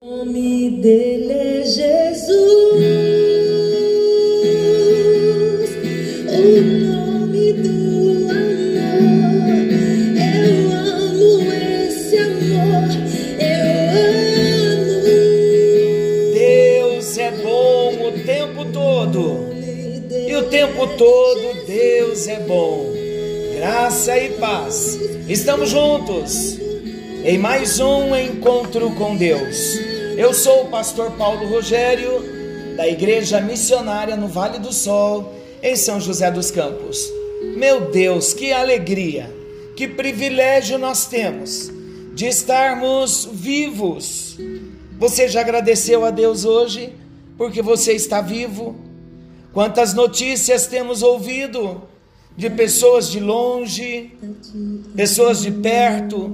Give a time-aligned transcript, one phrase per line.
[0.00, 2.28] O nome dele é Jesus.
[6.28, 8.78] O nome do amor.
[10.14, 12.86] Eu amo esse amor.
[13.40, 13.90] Eu
[14.68, 15.10] amo.
[16.32, 19.48] Deus é bom o tempo todo.
[20.28, 22.92] E o tempo todo Deus é bom.
[23.56, 24.96] Graça e paz.
[25.28, 26.56] Estamos juntos
[27.24, 29.77] em mais um encontro com Deus.
[30.18, 32.10] Eu sou o pastor Paulo Rogério,
[32.76, 35.32] da Igreja Missionária no Vale do Sol,
[35.62, 37.08] em São José dos Campos.
[37.56, 39.32] Meu Deus, que alegria,
[39.76, 41.70] que privilégio nós temos
[42.16, 44.36] de estarmos vivos.
[44.98, 46.92] Você já agradeceu a Deus hoje
[47.36, 48.74] porque você está vivo?
[49.52, 51.82] Quantas notícias temos ouvido
[52.36, 54.10] de pessoas de longe,
[54.96, 56.28] pessoas de perto,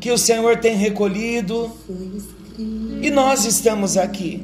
[0.00, 1.70] que o Senhor tem recolhido
[2.58, 4.42] e nós estamos aqui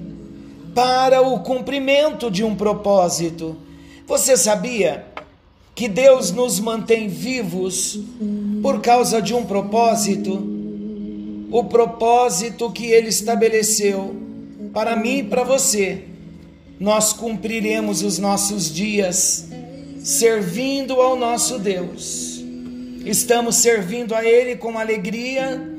[0.72, 3.56] para o cumprimento de um propósito.
[4.06, 5.04] Você sabia
[5.74, 7.98] que Deus nos mantém vivos
[8.62, 10.52] por causa de um propósito?
[11.50, 14.14] O propósito que Ele estabeleceu
[14.72, 16.04] para mim e para você.
[16.78, 19.48] Nós cumpriremos os nossos dias
[19.98, 22.44] servindo ao nosso Deus.
[23.04, 25.73] Estamos servindo a Ele com alegria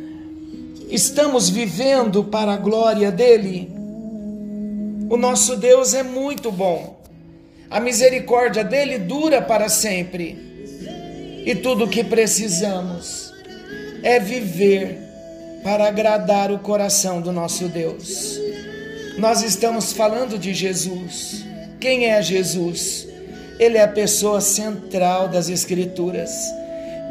[0.89, 3.71] Estamos vivendo para a glória dele?
[5.09, 6.99] O nosso Deus é muito bom.
[7.69, 10.37] A misericórdia dele dura para sempre.
[11.45, 13.33] E tudo o que precisamos
[14.03, 14.99] é viver
[15.63, 18.39] para agradar o coração do nosso Deus.
[19.17, 21.43] Nós estamos falando de Jesus.
[21.79, 23.07] Quem é Jesus?
[23.59, 26.31] Ele é a pessoa central das Escrituras.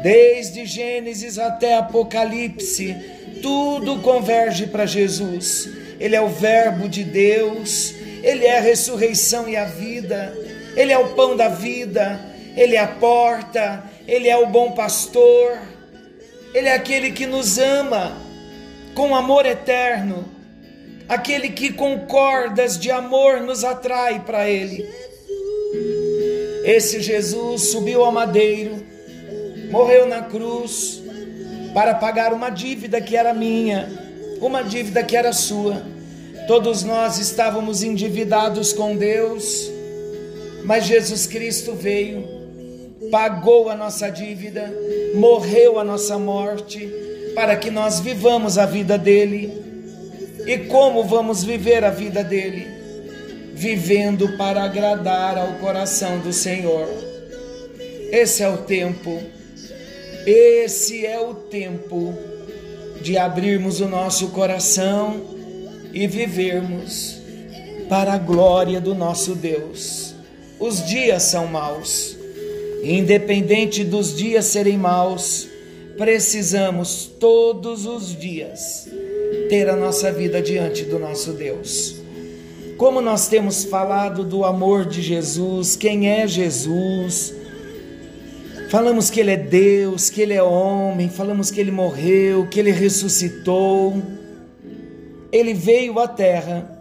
[0.01, 2.95] Desde Gênesis até Apocalipse,
[3.41, 5.69] tudo converge para Jesus.
[5.99, 10.35] Ele é o Verbo de Deus, Ele é a ressurreição e a vida,
[10.75, 12.19] Ele é o pão da vida,
[12.55, 15.57] Ele é a porta, Ele é o bom pastor,
[16.53, 18.17] Ele é aquele que nos ama
[18.93, 20.25] com amor eterno,
[21.07, 24.85] aquele que com cordas de amor nos atrai para Ele.
[26.65, 28.83] Esse Jesus subiu ao madeiro,
[29.71, 31.01] morreu na cruz,
[31.73, 33.89] para pagar uma dívida que era minha,
[34.39, 35.83] uma dívida que era sua.
[36.47, 39.69] Todos nós estávamos endividados com Deus,
[40.63, 42.25] mas Jesus Cristo veio,
[43.11, 44.73] pagou a nossa dívida,
[45.15, 46.89] morreu a nossa morte,
[47.35, 49.51] para que nós vivamos a vida dele.
[50.47, 52.67] E como vamos viver a vida dele?
[53.53, 56.87] Vivendo para agradar ao coração do Senhor.
[58.11, 59.34] Esse é o tempo
[60.25, 62.13] esse é o tempo
[63.01, 65.21] de abrirmos o nosso coração
[65.93, 67.21] e vivermos
[67.87, 70.15] para a glória do nosso Deus.
[70.59, 72.17] Os dias são maus,
[72.83, 75.47] independente dos dias serem maus,
[75.97, 78.89] precisamos todos os dias
[79.49, 81.95] ter a nossa vida diante do nosso Deus.
[82.77, 87.33] Como nós temos falado do amor de Jesus, quem é Jesus,
[88.75, 92.71] Falamos que Ele é Deus, que Ele é homem, falamos que Ele morreu, que Ele
[92.73, 94.03] ressuscitou.
[95.31, 96.77] Ele veio à terra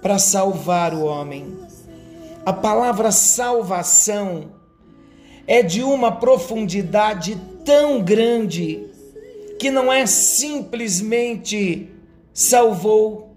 [0.00, 1.54] para salvar o homem.
[2.46, 4.52] A palavra salvação
[5.46, 8.86] é de uma profundidade tão grande
[9.58, 11.90] que não é simplesmente
[12.32, 13.36] salvou.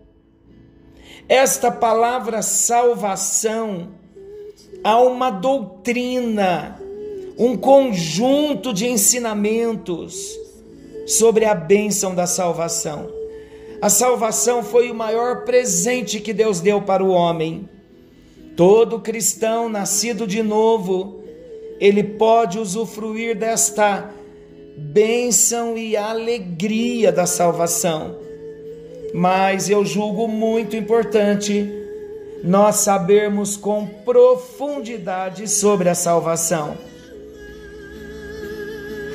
[1.27, 3.89] Esta palavra salvação
[4.81, 6.80] há uma doutrina
[7.41, 10.37] um conjunto de ensinamentos
[11.07, 13.09] sobre a bênção da salvação.
[13.81, 17.67] A salvação foi o maior presente que Deus deu para o homem.
[18.55, 21.23] Todo cristão nascido de novo,
[21.79, 24.11] ele pode usufruir desta
[24.77, 28.19] bênção e alegria da salvação.
[29.15, 31.67] Mas eu julgo muito importante
[32.43, 36.90] nós sabermos com profundidade sobre a salvação.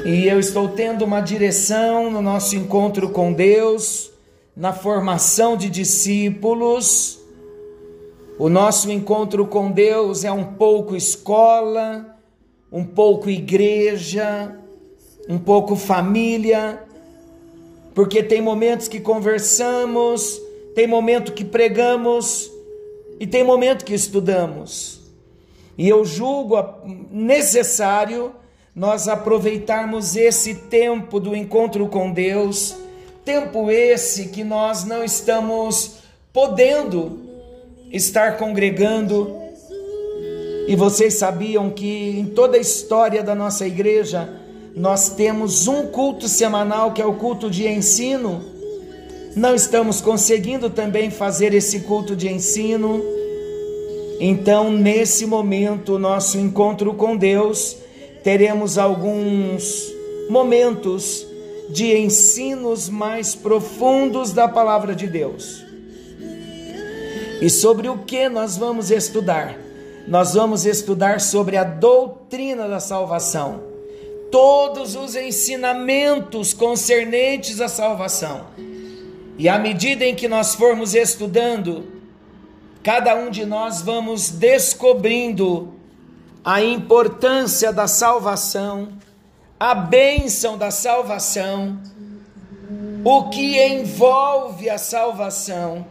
[0.08, 4.12] E eu estou tendo uma direção no nosso encontro com Deus,
[4.56, 7.18] na formação de discípulos.
[8.38, 12.16] O nosso encontro com Deus é um pouco escola,
[12.70, 14.56] um pouco igreja,
[15.28, 16.84] um pouco família,
[17.92, 20.40] porque tem momentos que conversamos,
[20.76, 22.48] tem momento que pregamos
[23.18, 25.00] e tem momento que estudamos.
[25.76, 26.56] E eu julgo
[27.10, 28.32] necessário
[28.76, 32.76] nós aproveitarmos esse tempo do encontro com Deus
[33.26, 35.94] Tempo esse que nós não estamos
[36.32, 37.18] podendo
[37.90, 39.36] estar congregando.
[40.68, 44.32] E vocês sabiam que em toda a história da nossa igreja,
[44.76, 48.44] nós temos um culto semanal que é o culto de ensino.
[49.34, 53.02] Não estamos conseguindo também fazer esse culto de ensino.
[54.20, 57.76] Então, nesse momento, nosso encontro com Deus,
[58.26, 59.94] teremos alguns
[60.28, 61.24] momentos
[61.70, 65.64] de ensinos mais profundos da palavra de Deus.
[67.40, 69.56] E sobre o que nós vamos estudar?
[70.08, 73.62] Nós vamos estudar sobre a doutrina da salvação.
[74.28, 78.46] Todos os ensinamentos concernentes à salvação.
[79.38, 81.84] E à medida em que nós formos estudando,
[82.82, 85.75] cada um de nós vamos descobrindo
[86.46, 88.88] a importância da salvação,
[89.60, 91.78] a bênção da salvação,
[93.04, 95.84] o que envolve a salvação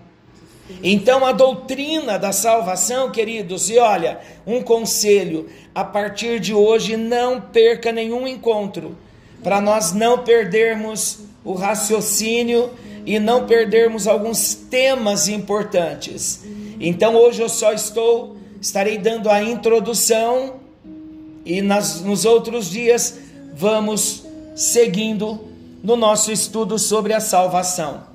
[0.82, 7.40] então, a doutrina da salvação, queridos, e olha, um conselho: a partir de hoje, não
[7.40, 8.98] perca nenhum encontro,
[9.44, 12.72] para nós não perdermos o raciocínio
[13.06, 16.44] e não perdermos alguns temas importantes.
[16.80, 18.35] Então, hoje eu só estou,
[18.66, 20.56] estarei dando a introdução
[21.46, 23.16] e nas, nos outros dias
[23.54, 24.26] vamos
[24.56, 25.40] seguindo
[25.84, 28.08] no nosso estudo sobre a salvação.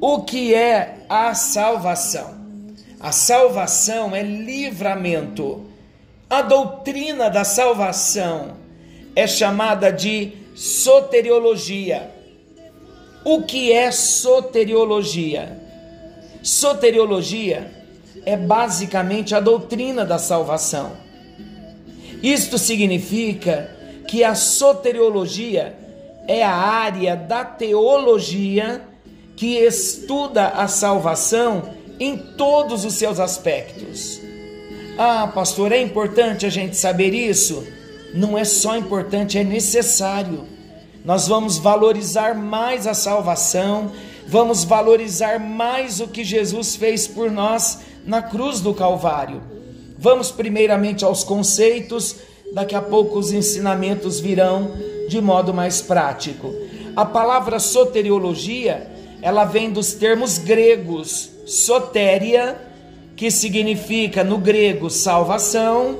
[0.00, 2.34] O que é a salvação?
[2.98, 5.66] A salvação é livramento.
[6.30, 8.56] A doutrina da salvação
[9.14, 12.10] é chamada de soteriologia.
[13.22, 15.60] O que é soteriologia?
[16.42, 17.77] Soteriologia
[18.28, 20.92] é basicamente a doutrina da salvação.
[22.22, 23.74] Isto significa
[24.06, 25.74] que a soteriologia
[26.26, 28.82] é a área da teologia
[29.34, 34.20] que estuda a salvação em todos os seus aspectos.
[34.98, 37.66] Ah, pastor, é importante a gente saber isso?
[38.12, 40.44] Não é só importante, é necessário.
[41.02, 43.90] Nós vamos valorizar mais a salvação,
[44.26, 49.42] vamos valorizar mais o que Jesus fez por nós na cruz do Calvário.
[49.98, 52.16] Vamos primeiramente aos conceitos,
[52.54, 54.72] daqui a pouco os ensinamentos virão
[55.10, 56.50] de modo mais prático.
[56.96, 58.90] A palavra soteriologia
[59.20, 62.56] ela vem dos termos gregos sotéria,
[63.14, 65.98] que significa no grego salvação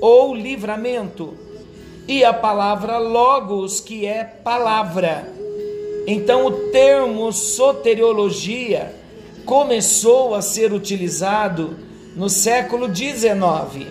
[0.00, 1.34] ou livramento,
[2.08, 5.30] e a palavra logos, que é palavra.
[6.06, 8.94] Então o termo soteriologia
[9.50, 11.76] começou a ser utilizado
[12.14, 13.88] no século XIX.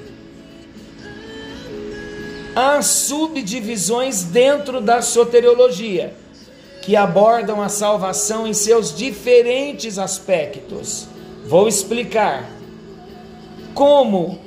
[2.56, 6.14] Há subdivisões dentro da soteriologia
[6.82, 11.10] que abordam a salvação em seus diferentes aspectos.
[11.46, 12.50] Vou explicar
[13.74, 14.40] como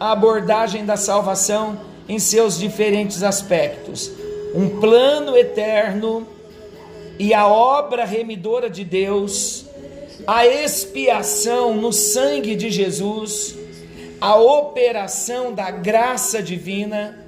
[0.00, 1.78] a abordagem da salvação
[2.08, 4.10] em seus diferentes aspectos.
[4.54, 6.26] Um plano eterno
[7.18, 9.63] e a obra remidora de Deus,
[10.26, 13.54] a expiação no sangue de Jesus,
[14.20, 17.18] a operação da graça divina,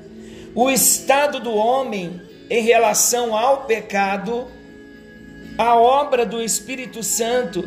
[0.55, 4.47] o estado do homem em relação ao pecado,
[5.59, 7.63] a obra do Espírito Santo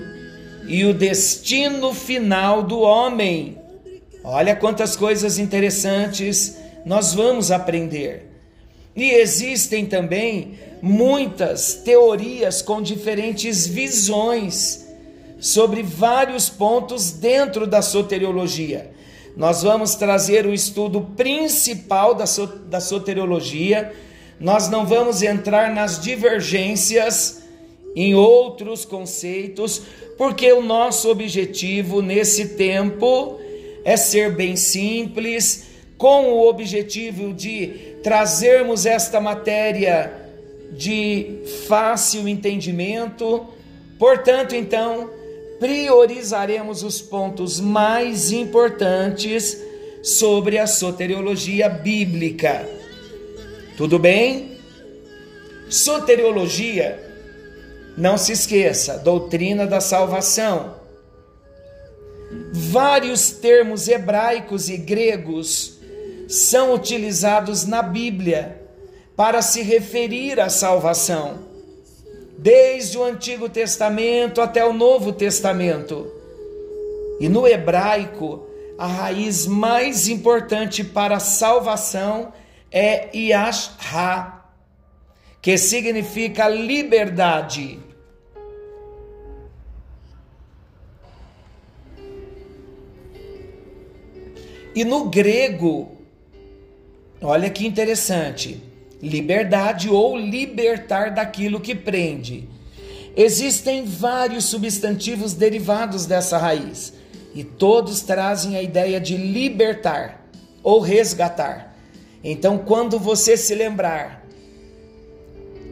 [0.67, 3.57] e o destino final do homem.
[4.23, 8.27] Olha quantas coisas interessantes nós vamos aprender.
[8.95, 14.88] E existem também muitas teorias com diferentes visões
[15.39, 18.91] sobre vários pontos dentro da soteriologia.
[19.37, 23.93] Nós vamos trazer o estudo principal da, so, da soteriologia
[24.39, 27.43] nós não vamos entrar nas divergências
[27.93, 29.81] em outros conceitos,
[30.17, 33.37] porque o nosso objetivo nesse tempo
[33.83, 35.67] é ser bem simples,
[35.97, 40.13] com o objetivo de trazermos esta matéria
[40.71, 43.45] de fácil entendimento.
[43.97, 45.09] Portanto, então,
[45.59, 49.57] priorizaremos os pontos mais importantes
[50.01, 52.67] sobre a soteriologia bíblica.
[53.75, 54.57] Tudo bem?
[55.69, 56.99] Soteriologia,
[57.97, 60.75] não se esqueça, doutrina da salvação.
[62.51, 65.77] Vários termos hebraicos e gregos
[66.27, 68.61] são utilizados na Bíblia
[69.15, 71.48] para se referir à salvação,
[72.41, 76.09] desde o Antigo Testamento até o Novo Testamento.
[77.19, 82.31] E no hebraico, a raiz mais importante para a salvação
[82.71, 83.75] é Yash
[85.41, 87.77] que significa liberdade.
[94.73, 95.91] E no grego,
[97.21, 98.68] olha que interessante,
[99.01, 102.47] liberdade ou libertar daquilo que prende.
[103.15, 106.93] Existem vários substantivos derivados dessa raiz
[107.33, 110.25] e todos trazem a ideia de libertar
[110.63, 111.75] ou resgatar.
[112.23, 114.25] Então, quando você se lembrar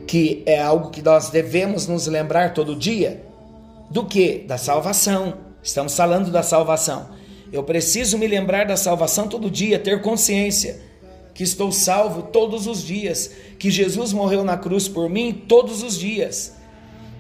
[0.08, 3.22] que é algo que nós devemos nos lembrar todo dia,
[3.90, 4.40] do que?
[4.40, 5.38] Da salvação.
[5.62, 7.10] Estamos falando da salvação.
[7.52, 10.87] Eu preciso me lembrar da salvação todo dia, ter consciência
[11.38, 13.30] que estou salvo todos os dias,
[13.60, 16.56] que Jesus morreu na cruz por mim todos os dias.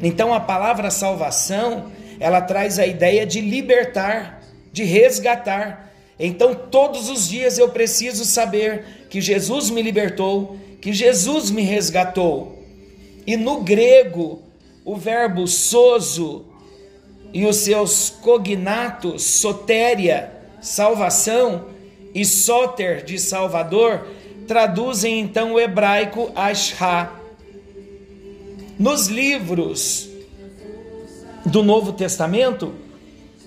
[0.01, 4.41] Então a palavra salvação, ela traz a ideia de libertar,
[4.73, 5.93] de resgatar.
[6.19, 12.57] Então todos os dias eu preciso saber que Jesus me libertou, que Jesus me resgatou.
[13.27, 14.41] E no grego,
[14.83, 16.43] o verbo soso
[17.31, 21.76] e os seus cognatos, sotéria, salvação,
[22.17, 24.07] e soter, de salvador,
[24.47, 27.13] traduzem então o hebraico ashá.
[28.79, 30.09] Nos livros
[31.45, 32.73] do Novo Testamento,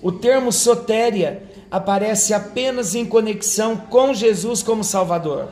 [0.01, 5.49] o termo sotéria aparece apenas em conexão com Jesus como Salvador.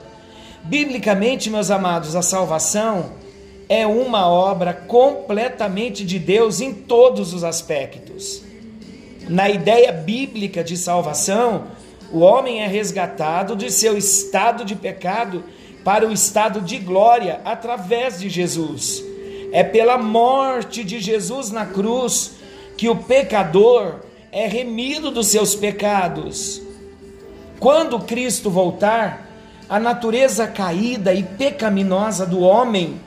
[0.63, 3.11] Biblicamente, meus amados, a salvação
[3.67, 8.43] é uma obra completamente de Deus em todos os aspectos.
[9.27, 11.67] Na ideia bíblica de salvação,
[12.11, 15.43] o homem é resgatado de seu estado de pecado
[15.83, 19.03] para o estado de glória através de Jesus.
[19.51, 22.33] É pela morte de Jesus na cruz
[22.77, 24.01] que o pecador
[24.31, 26.61] é remido dos seus pecados.
[27.59, 29.27] Quando Cristo voltar,
[29.67, 32.99] a natureza caída e pecaminosa do homem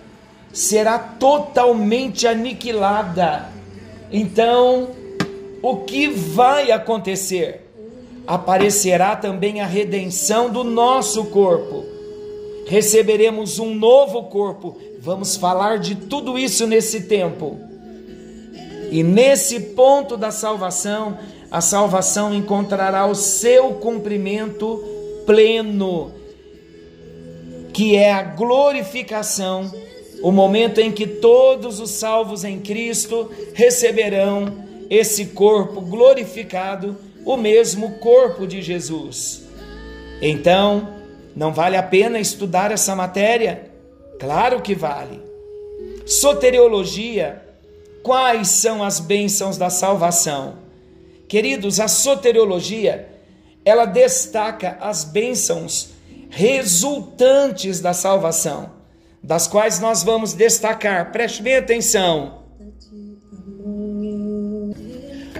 [0.52, 3.48] será totalmente aniquilada.
[4.12, 4.90] Então,
[5.62, 7.71] o que vai acontecer?
[8.26, 11.84] Aparecerá também a redenção do nosso corpo.
[12.66, 14.76] Receberemos um novo corpo.
[15.00, 17.58] Vamos falar de tudo isso nesse tempo.
[18.90, 21.18] E nesse ponto da salvação,
[21.50, 24.82] a salvação encontrará o seu cumprimento
[25.26, 26.12] pleno,
[27.72, 29.70] que é a glorificação
[30.22, 37.92] o momento em que todos os salvos em Cristo receberão esse corpo glorificado, o mesmo
[37.98, 39.42] corpo de Jesus.
[40.20, 40.96] Então,
[41.34, 43.70] não vale a pena estudar essa matéria?
[44.18, 45.20] Claro que vale.
[46.06, 47.42] Soteriologia,
[48.02, 50.58] quais são as bênçãos da salvação?
[51.28, 53.08] Queridos, a soteriologia,
[53.64, 55.90] ela destaca as bênçãos
[56.28, 58.82] resultantes da salvação
[59.22, 61.12] das quais nós vamos destacar.
[61.12, 62.41] Preste bem atenção.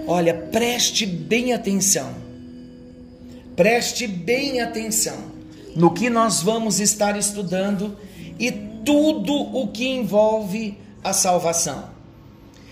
[0.07, 2.13] Olha, preste bem atenção.
[3.55, 5.31] Preste bem atenção
[5.75, 7.97] no que nós vamos estar estudando
[8.39, 11.91] e tudo o que envolve a salvação.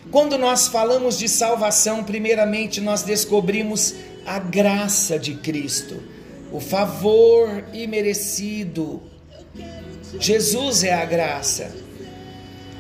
[0.09, 3.95] Quando nós falamos de salvação, primeiramente nós descobrimos
[4.25, 6.01] a graça de Cristo,
[6.51, 9.01] o favor imerecido,
[10.19, 11.71] Jesus é a graça.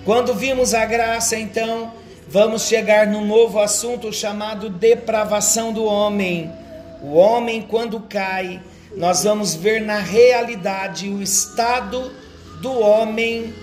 [0.03, 1.93] Quando vimos a graça, então,
[2.31, 6.49] vamos chegar num novo assunto chamado depravação do homem.
[7.03, 8.61] O homem, quando cai,
[8.95, 12.11] nós vamos ver na realidade o estado
[12.61, 13.53] do homem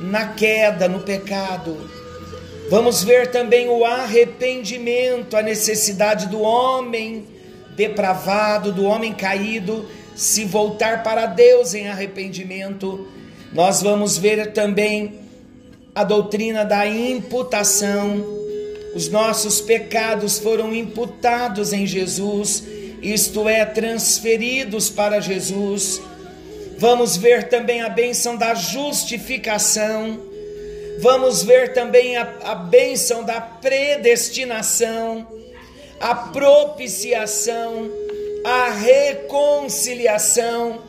[0.00, 1.88] na queda, no pecado.
[2.68, 7.26] Vamos ver também o arrependimento, a necessidade do homem
[7.76, 13.06] depravado, do homem caído, se voltar para Deus em arrependimento
[13.52, 15.14] nós vamos ver também
[15.96, 18.24] a doutrina da imputação.
[18.94, 22.62] Os nossos pecados foram imputados em Jesus,
[23.02, 26.00] isto é, transferidos para Jesus.
[26.78, 30.20] Vamos ver também a bênção da justificação.
[31.00, 35.26] Vamos ver também a, a bênção da predestinação,
[35.98, 37.90] a propiciação,
[38.44, 40.80] a reconciliação,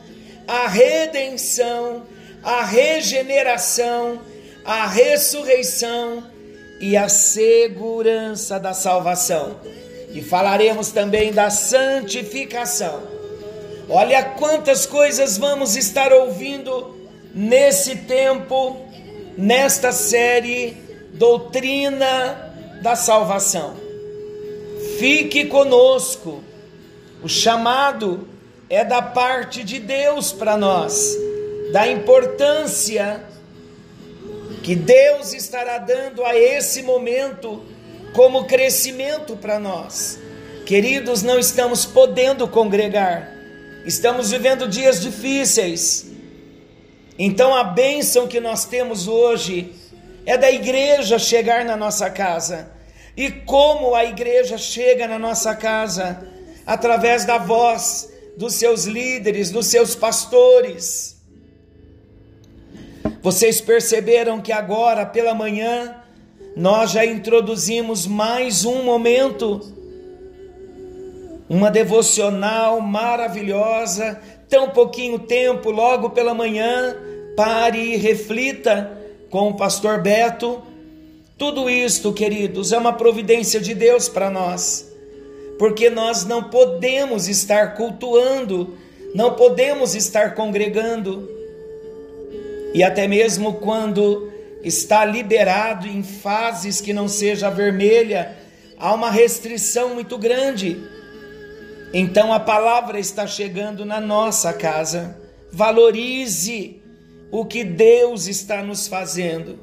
[0.47, 2.05] a redenção
[2.47, 4.21] a regeneração,
[4.67, 6.25] a ressurreição
[6.81, 9.55] e a segurança da salvação.
[10.11, 13.01] E falaremos também da santificação.
[13.89, 16.97] Olha quantas coisas vamos estar ouvindo
[17.33, 18.75] nesse tempo,
[19.37, 20.75] nesta série
[21.13, 23.75] Doutrina da Salvação.
[24.99, 26.43] Fique conosco.
[27.23, 28.27] O chamado
[28.69, 31.15] é da parte de Deus para nós
[31.71, 33.23] da importância
[34.67, 37.63] que Deus estará dando a esse momento
[38.11, 40.19] como crescimento para nós.
[40.65, 43.31] Queridos, não estamos podendo congregar,
[43.85, 46.07] Estamos vivendo dias difíceis.
[47.17, 49.73] Então a bênção que nós temos hoje
[50.25, 52.69] é da igreja chegar na nossa casa.
[53.15, 56.27] E como a igreja chega na nossa casa?
[56.65, 61.16] Através da voz dos seus líderes, dos seus pastores.
[63.27, 65.97] Vocês perceberam que agora pela manhã
[66.55, 69.59] nós já introduzimos mais um momento,
[71.49, 74.17] uma devocional maravilhosa,
[74.47, 76.95] tão pouquinho tempo, logo pela manhã,
[77.35, 78.97] pare e reflita
[79.29, 80.61] com o pastor Beto.
[81.37, 84.89] Tudo isto, queridos, é uma providência de Deus para nós,
[85.59, 88.77] porque nós não podemos estar cultuando,
[89.13, 91.36] não podemos estar congregando,
[92.73, 94.31] e até mesmo quando
[94.63, 98.35] está liberado em fases que não seja vermelha,
[98.77, 100.77] há uma restrição muito grande.
[101.93, 105.17] Então a palavra está chegando na nossa casa.
[105.51, 106.81] Valorize
[107.31, 109.59] o que Deus está nos fazendo.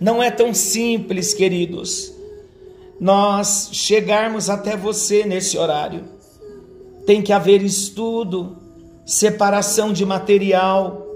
[0.00, 2.12] Não é tão simples, queridos,
[2.98, 6.04] nós chegarmos até você nesse horário.
[7.06, 8.56] Tem que haver estudo,
[9.04, 11.06] separação de material,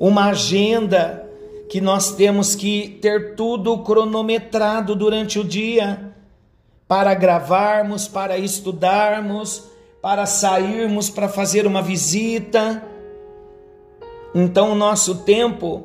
[0.00, 1.26] uma agenda
[1.68, 6.12] que nós temos que ter tudo cronometrado durante o dia
[6.86, 9.64] para gravarmos, para estudarmos,
[10.00, 12.82] para sairmos para fazer uma visita
[14.34, 15.84] então o nosso tempo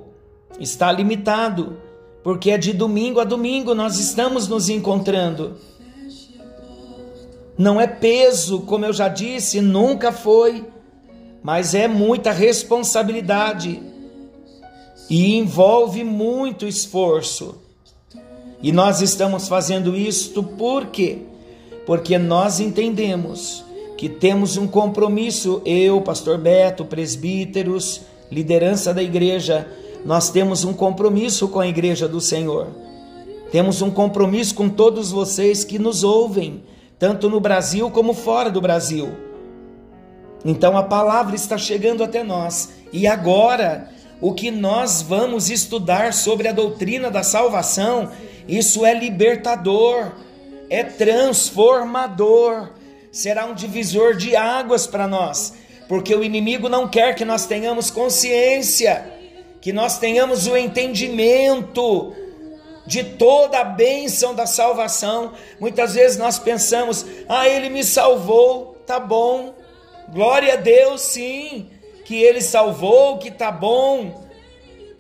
[0.59, 1.77] está limitado,
[2.23, 5.57] porque é de domingo a domingo nós estamos nos encontrando.
[7.57, 10.65] Não é peso, como eu já disse, nunca foi,
[11.41, 13.81] mas é muita responsabilidade
[15.09, 17.55] e envolve muito esforço.
[18.61, 21.19] E nós estamos fazendo isto por quê?
[21.85, 23.63] Porque nós entendemos
[23.97, 29.67] que temos um compromisso, eu, pastor Beto, presbíteros, liderança da igreja,
[30.05, 32.67] nós temos um compromisso com a igreja do Senhor.
[33.51, 36.63] Temos um compromisso com todos vocês que nos ouvem,
[36.97, 39.09] tanto no Brasil como fora do Brasil.
[40.43, 42.73] Então a palavra está chegando até nós.
[42.91, 43.89] E agora,
[44.23, 48.11] o que nós vamos estudar sobre a doutrina da salvação,
[48.47, 50.13] isso é libertador,
[50.69, 52.69] é transformador,
[53.11, 55.53] será um divisor de águas para nós
[55.87, 59.05] porque o inimigo não quer que nós tenhamos consciência,
[59.61, 62.13] que nós tenhamos o entendimento
[62.85, 65.33] de toda a bênção da salvação.
[65.59, 69.53] Muitas vezes nós pensamos: ah, ele me salvou, tá bom,
[70.09, 71.69] glória a Deus, sim,
[72.05, 74.27] que ele salvou, que tá bom,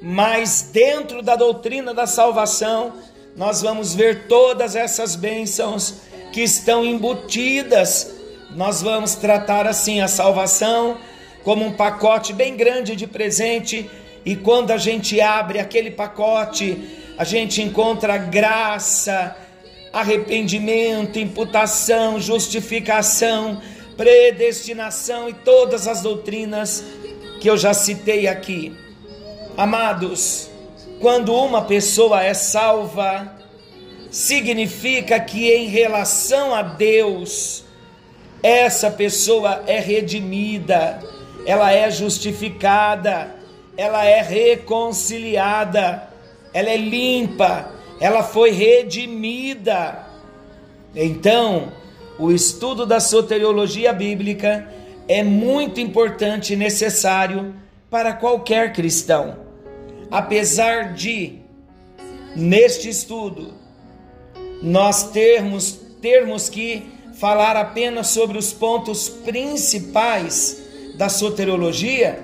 [0.01, 2.93] mas dentro da doutrina da salvação,
[3.35, 5.95] nós vamos ver todas essas bênçãos
[6.31, 8.13] que estão embutidas.
[8.51, 10.97] Nós vamos tratar assim a salvação
[11.43, 13.89] como um pacote bem grande de presente,
[14.25, 16.81] e quando a gente abre aquele pacote,
[17.17, 19.35] a gente encontra graça,
[19.91, 23.61] arrependimento, imputação, justificação,
[23.97, 26.83] predestinação e todas as doutrinas
[27.39, 28.75] que eu já citei aqui.
[29.57, 30.49] Amados,
[30.99, 33.35] quando uma pessoa é salva,
[34.09, 37.63] significa que em relação a Deus,
[38.41, 40.99] essa pessoa é redimida,
[41.45, 43.35] ela é justificada,
[43.75, 46.07] ela é reconciliada,
[46.53, 50.07] ela é limpa, ela foi redimida.
[50.95, 51.71] Então,
[52.17, 54.67] o estudo da soteriologia bíblica
[55.07, 57.55] é muito importante e necessário
[57.89, 59.37] para qualquer cristão.
[60.09, 61.39] Apesar de,
[62.35, 63.53] neste estudo,
[64.61, 66.83] nós termos, termos que
[67.15, 70.61] falar apenas sobre os pontos principais
[70.95, 72.19] da soteriologia,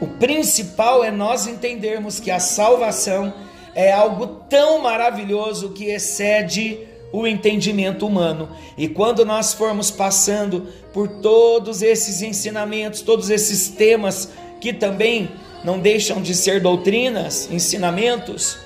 [0.00, 3.32] o principal é nós entendermos que a salvação
[3.74, 8.48] é algo tão maravilhoso que excede o entendimento humano.
[8.76, 15.30] E quando nós formos passando por todos esses ensinamentos, todos esses temas que também
[15.62, 18.58] não deixam de ser doutrinas, ensinamentos,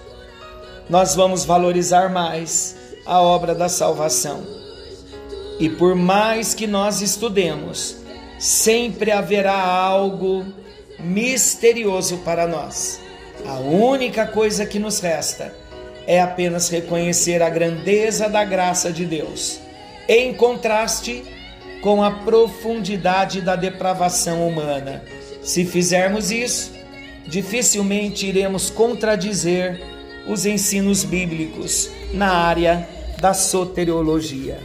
[0.89, 4.43] nós vamos valorizar mais a obra da salvação.
[5.59, 7.97] E por mais que nós estudemos,
[8.39, 10.45] sempre haverá algo
[10.99, 13.01] misterioso para nós.
[13.47, 15.66] A única coisa que nos resta
[16.07, 19.59] é apenas reconhecer a grandeza da graça de Deus,
[20.09, 21.25] em contraste
[21.83, 25.03] com a profundidade da depravação humana.
[25.43, 26.73] Se fizermos isso,
[27.27, 29.81] dificilmente iremos contradizer
[30.27, 32.89] os ensinos bíblicos na área
[33.21, 34.59] da soteriologia.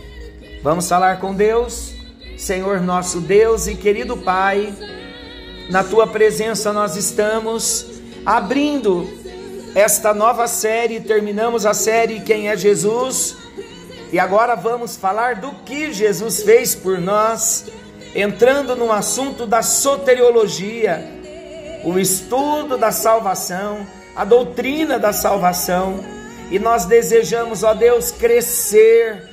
[0.64, 1.94] Vamos falar com Deus?
[2.38, 4.74] Senhor nosso Deus e querido Pai,
[5.70, 7.86] na tua presença nós estamos
[8.26, 9.08] abrindo
[9.74, 13.38] esta nova série, terminamos a série Quem é Jesus?
[14.12, 17.68] E agora vamos falar do que Jesus fez por nós,
[18.14, 21.02] entrando no assunto da soteriologia,
[21.86, 26.04] o estudo da salvação, a doutrina da salvação,
[26.52, 29.30] e nós desejamos, ó Deus, crescer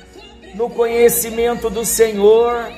[0.55, 2.71] no conhecimento do Senhor,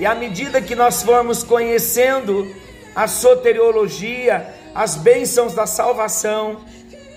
[0.00, 2.52] e à medida que nós formos conhecendo
[2.96, 6.56] a soteriologia, as bênçãos da salvação,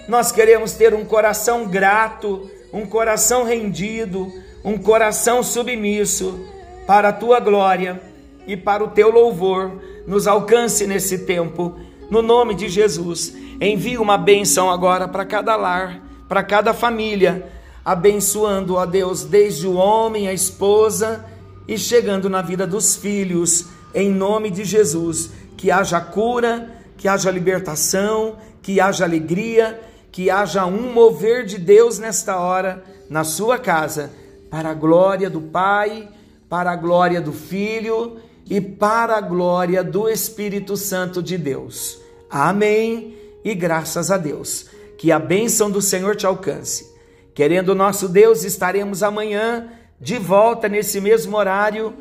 [0.07, 4.31] nós queremos ter um coração grato, um coração rendido,
[4.63, 6.39] um coração submisso
[6.85, 8.01] para a tua glória
[8.47, 9.81] e para o teu louvor.
[10.07, 11.77] Nos alcance nesse tempo,
[12.09, 13.33] no nome de Jesus.
[13.59, 17.45] Envie uma bênção agora para cada lar, para cada família,
[17.83, 21.25] abençoando, ó Deus, desde o homem, a esposa
[21.67, 25.31] e chegando na vida dos filhos, em nome de Jesus.
[25.57, 31.99] Que haja cura, que haja libertação, que haja alegria que haja um mover de Deus
[31.99, 34.11] nesta hora na sua casa,
[34.49, 36.09] para a glória do Pai,
[36.49, 38.17] para a glória do Filho
[38.49, 41.99] e para a glória do Espírito Santo de Deus.
[42.29, 44.67] Amém e graças a Deus.
[44.97, 46.91] Que a bênção do Senhor te alcance.
[47.33, 51.93] Querendo nosso Deus, estaremos amanhã de volta nesse mesmo horário,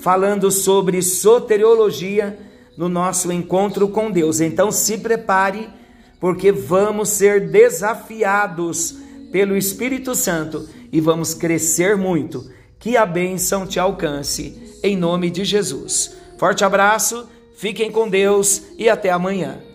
[0.00, 2.38] falando sobre soteriologia
[2.76, 4.40] no nosso encontro com Deus.
[4.40, 5.68] Então se prepare
[6.20, 8.98] porque vamos ser desafiados
[9.32, 12.50] pelo Espírito Santo e vamos crescer muito.
[12.78, 16.16] Que a bênção te alcance, em nome de Jesus.
[16.38, 19.69] Forte abraço, fiquem com Deus e até amanhã.